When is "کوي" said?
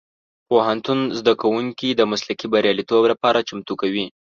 3.81-4.05